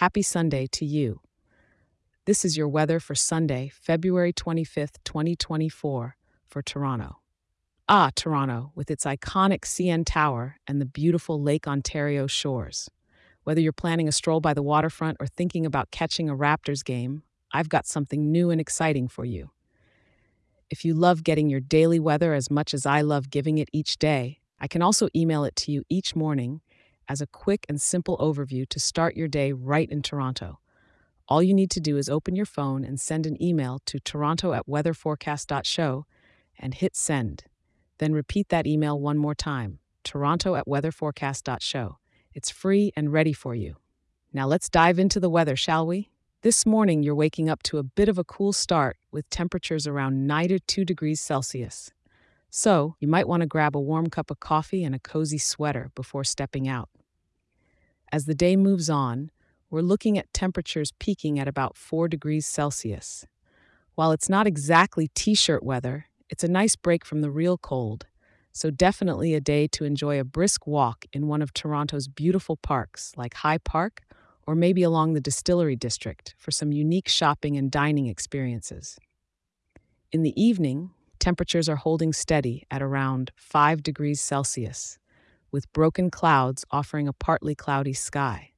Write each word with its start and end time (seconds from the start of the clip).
Happy 0.00 0.22
Sunday 0.22 0.66
to 0.66 0.86
you. 0.86 1.20
This 2.24 2.42
is 2.42 2.56
your 2.56 2.68
weather 2.68 3.00
for 3.00 3.14
Sunday, 3.14 3.70
February 3.70 4.32
25th, 4.32 4.94
2024, 5.04 6.16
for 6.48 6.62
Toronto. 6.62 7.18
Ah, 7.86 8.08
Toronto, 8.14 8.72
with 8.74 8.90
its 8.90 9.04
iconic 9.04 9.60
CN 9.60 10.04
Tower 10.06 10.56
and 10.66 10.80
the 10.80 10.86
beautiful 10.86 11.42
Lake 11.42 11.68
Ontario 11.68 12.26
shores. 12.26 12.88
Whether 13.44 13.60
you're 13.60 13.74
planning 13.74 14.08
a 14.08 14.12
stroll 14.12 14.40
by 14.40 14.54
the 14.54 14.62
waterfront 14.62 15.18
or 15.20 15.26
thinking 15.26 15.66
about 15.66 15.90
catching 15.90 16.30
a 16.30 16.34
Raptors 16.34 16.82
game, 16.82 17.22
I've 17.52 17.68
got 17.68 17.86
something 17.86 18.32
new 18.32 18.48
and 18.48 18.58
exciting 18.58 19.06
for 19.06 19.26
you. 19.26 19.50
If 20.70 20.82
you 20.82 20.94
love 20.94 21.24
getting 21.24 21.50
your 21.50 21.60
daily 21.60 22.00
weather 22.00 22.32
as 22.32 22.50
much 22.50 22.72
as 22.72 22.86
I 22.86 23.02
love 23.02 23.28
giving 23.28 23.58
it 23.58 23.68
each 23.70 23.98
day, 23.98 24.38
I 24.58 24.66
can 24.66 24.80
also 24.80 25.10
email 25.14 25.44
it 25.44 25.56
to 25.56 25.72
you 25.72 25.84
each 25.90 26.16
morning 26.16 26.62
as 27.10 27.20
a 27.20 27.26
quick 27.26 27.66
and 27.68 27.82
simple 27.82 28.16
overview 28.18 28.66
to 28.68 28.78
start 28.78 29.16
your 29.16 29.26
day 29.26 29.50
right 29.50 29.90
in 29.90 30.00
Toronto. 30.00 30.60
All 31.26 31.42
you 31.42 31.52
need 31.52 31.70
to 31.72 31.80
do 31.80 31.96
is 31.96 32.08
open 32.08 32.36
your 32.36 32.46
phone 32.46 32.84
and 32.84 33.00
send 33.00 33.26
an 33.26 33.40
email 33.42 33.80
to 33.86 33.98
toronto 33.98 34.52
at 34.52 34.68
weatherforecast.show 34.68 36.06
and 36.56 36.74
hit 36.74 36.94
send. 36.94 37.44
Then 37.98 38.12
repeat 38.12 38.48
that 38.50 38.66
email 38.66 38.98
one 38.98 39.18
more 39.18 39.34
time 39.34 39.80
toronto 40.04 40.54
at 40.54 40.66
weatherforecast.show. 40.66 41.98
It's 42.32 42.50
free 42.50 42.92
and 42.94 43.12
ready 43.12 43.32
for 43.32 43.56
you. 43.56 43.76
Now 44.32 44.46
let's 44.46 44.68
dive 44.68 45.00
into 45.00 45.18
the 45.18 45.28
weather, 45.28 45.56
shall 45.56 45.84
we? 45.86 46.10
This 46.42 46.64
morning, 46.64 47.02
you're 47.02 47.14
waking 47.16 47.50
up 47.50 47.62
to 47.64 47.78
a 47.78 47.82
bit 47.82 48.08
of 48.08 48.18
a 48.18 48.24
cool 48.24 48.52
start 48.52 48.96
with 49.10 49.28
temperatures 49.30 49.88
around 49.88 50.28
92 50.28 50.84
degrees 50.84 51.20
Celsius. 51.20 51.90
So, 52.50 52.94
you 52.98 53.08
might 53.08 53.28
want 53.28 53.42
to 53.42 53.46
grab 53.46 53.76
a 53.76 53.80
warm 53.80 54.08
cup 54.08 54.30
of 54.30 54.40
coffee 54.40 54.84
and 54.84 54.94
a 54.94 54.98
cozy 55.00 55.38
sweater 55.38 55.90
before 55.94 56.24
stepping 56.24 56.66
out. 56.66 56.88
As 58.12 58.26
the 58.26 58.34
day 58.34 58.56
moves 58.56 58.90
on, 58.90 59.30
we're 59.70 59.82
looking 59.82 60.18
at 60.18 60.32
temperatures 60.32 60.92
peaking 60.98 61.38
at 61.38 61.46
about 61.46 61.76
4 61.76 62.08
degrees 62.08 62.44
Celsius. 62.44 63.24
While 63.94 64.10
it's 64.10 64.28
not 64.28 64.48
exactly 64.48 65.08
t 65.14 65.34
shirt 65.34 65.62
weather, 65.62 66.06
it's 66.28 66.42
a 66.42 66.48
nice 66.48 66.74
break 66.74 67.04
from 67.04 67.20
the 67.20 67.30
real 67.30 67.56
cold, 67.56 68.06
so 68.52 68.70
definitely 68.70 69.34
a 69.34 69.40
day 69.40 69.68
to 69.68 69.84
enjoy 69.84 70.18
a 70.18 70.24
brisk 70.24 70.66
walk 70.66 71.04
in 71.12 71.28
one 71.28 71.40
of 71.40 71.54
Toronto's 71.54 72.08
beautiful 72.08 72.56
parks 72.56 73.12
like 73.16 73.34
High 73.34 73.58
Park 73.58 74.02
or 74.44 74.56
maybe 74.56 74.82
along 74.82 75.12
the 75.12 75.20
Distillery 75.20 75.76
District 75.76 76.34
for 76.36 76.50
some 76.50 76.72
unique 76.72 77.08
shopping 77.08 77.56
and 77.56 77.70
dining 77.70 78.06
experiences. 78.06 78.98
In 80.10 80.22
the 80.22 80.40
evening, 80.40 80.90
temperatures 81.20 81.68
are 81.68 81.76
holding 81.76 82.12
steady 82.12 82.64
at 82.72 82.82
around 82.82 83.30
5 83.36 83.84
degrees 83.84 84.20
Celsius, 84.20 84.98
with 85.52 85.72
broken 85.72 86.10
clouds 86.10 86.64
offering 86.70 87.08
a 87.08 87.12
partly 87.12 87.54
cloudy 87.54 87.92
sky. 87.92 88.50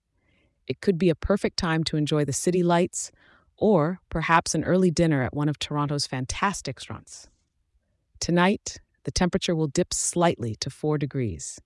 It 0.66 0.80
could 0.80 0.98
be 0.98 1.10
a 1.10 1.14
perfect 1.14 1.56
time 1.56 1.84
to 1.84 1.96
enjoy 1.96 2.24
the 2.24 2.32
city 2.32 2.62
lights 2.62 3.10
or 3.56 4.00
perhaps 4.10 4.54
an 4.54 4.64
early 4.64 4.90
dinner 4.90 5.22
at 5.22 5.34
one 5.34 5.48
of 5.48 5.58
Toronto's 5.58 6.06
fantastic 6.06 6.76
restaurants. 6.78 7.28
Tonight, 8.20 8.78
the 9.04 9.10
temperature 9.10 9.54
will 9.54 9.66
dip 9.66 9.92
slightly 9.92 10.54
to 10.56 10.70
4 10.70 10.98
degrees, 10.98 11.60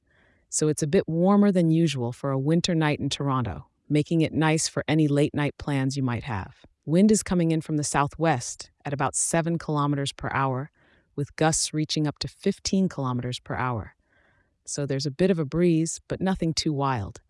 so 0.48 0.69
it's 0.69 0.82
a 0.82 0.86
bit 0.86 1.08
warmer 1.08 1.52
than 1.52 1.70
usual 1.70 2.12
for 2.12 2.30
a 2.30 2.38
winter 2.38 2.74
night 2.74 3.00
in 3.00 3.10
Toronto, 3.10 3.66
making 3.88 4.20
it 4.22 4.32
nice 4.32 4.69
for 4.69 4.84
any 4.86 5.08
late 5.08 5.34
night 5.34 5.56
plans 5.58 5.97
you 5.97 6.02
might 6.02 6.24
have. 6.24 6.64
Wind 6.84 7.10
is 7.10 7.22
coming 7.22 7.50
in 7.50 7.60
from 7.60 7.77
the 7.77 7.84
southwest 7.84 8.70
at 8.84 8.92
about 8.92 9.16
7 9.16 9.58
kilometers 9.58 10.12
per 10.12 10.30
hour, 10.32 10.70
with 11.16 11.34
gusts 11.36 11.74
reaching 11.74 12.06
up 12.06 12.19
to 12.20 12.28
15 12.28 12.88
kilometers 12.88 13.41
per 13.41 13.54
hour. 13.54 13.95
So 14.67 14.86
there's 14.86 15.06
a 15.06 15.11
bit 15.11 15.31
of 15.31 15.39
a 15.39 15.45
breeze, 15.45 16.00
but 16.09 16.20
nothing 16.20 16.53
too 16.55 16.72
wild. 16.72 17.20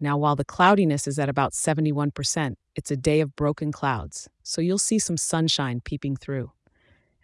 Now, 0.00 0.16
while 0.16 0.36
the 0.36 0.44
cloudiness 0.44 1.08
is 1.08 1.18
at 1.18 1.28
about 1.28 1.52
71%, 1.52 2.54
it's 2.76 2.90
a 2.90 2.96
day 2.96 3.20
of 3.20 3.34
broken 3.34 3.72
clouds, 3.72 4.28
so 4.42 4.60
you'll 4.60 4.78
see 4.78 4.98
some 4.98 5.16
sunshine 5.16 5.80
peeping 5.84 6.16
through. 6.16 6.52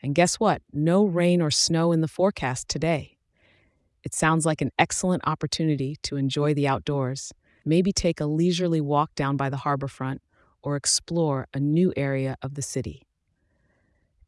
And 0.02 0.14
guess 0.14 0.40
what? 0.40 0.62
No 0.72 1.04
rain 1.04 1.40
or 1.40 1.50
snow 1.50 1.92
in 1.92 2.00
the 2.00 2.08
forecast 2.08 2.68
today. 2.68 3.16
It 4.02 4.14
sounds 4.14 4.44
like 4.44 4.60
an 4.60 4.72
excellent 4.78 5.22
opportunity 5.26 5.96
to 6.02 6.16
enjoy 6.16 6.52
the 6.52 6.66
outdoors 6.66 7.32
maybe 7.64 7.92
take 7.92 8.20
a 8.20 8.26
leisurely 8.26 8.80
walk 8.80 9.14
down 9.14 9.36
by 9.36 9.48
the 9.48 9.58
harbor 9.58 9.88
front, 9.88 10.20
or 10.62 10.76
explore 10.76 11.46
a 11.52 11.60
new 11.60 11.92
area 11.96 12.36
of 12.42 12.54
the 12.54 12.62
city. 12.62 13.06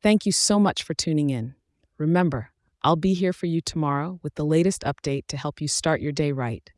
Thank 0.02 0.26
you 0.26 0.32
so 0.32 0.58
much 0.58 0.82
for 0.82 0.94
tuning 0.94 1.30
in. 1.30 1.54
Remember, 1.98 2.50
I'll 2.86 2.94
be 2.94 3.14
here 3.14 3.32
for 3.32 3.46
you 3.46 3.60
tomorrow 3.60 4.20
with 4.22 4.36
the 4.36 4.44
latest 4.44 4.82
update 4.82 5.26
to 5.26 5.36
help 5.36 5.60
you 5.60 5.66
start 5.66 6.00
your 6.00 6.12
day 6.12 6.30
right. 6.30 6.70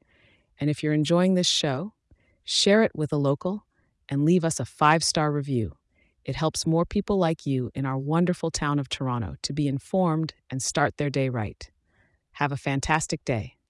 And 0.58 0.70
if 0.70 0.82
you're 0.82 0.94
enjoying 0.94 1.34
this 1.34 1.46
show, 1.46 1.92
share 2.44 2.82
it 2.82 2.92
with 2.94 3.12
a 3.12 3.18
local 3.18 3.66
and 4.08 4.24
leave 4.24 4.42
us 4.42 4.58
a 4.58 4.64
five 4.64 5.04
star 5.04 5.30
review. 5.30 5.76
It 6.24 6.34
helps 6.34 6.66
more 6.66 6.86
people 6.86 7.18
like 7.18 7.44
you 7.44 7.70
in 7.74 7.84
our 7.84 7.98
wonderful 7.98 8.50
town 8.50 8.78
of 8.78 8.88
Toronto 8.88 9.34
to 9.42 9.52
be 9.52 9.68
informed 9.68 10.32
and 10.48 10.62
start 10.62 10.96
their 10.96 11.10
day 11.10 11.28
right. 11.28 11.70
Have 12.32 12.52
a 12.52 12.56
fantastic 12.56 13.22
day. 13.26 13.57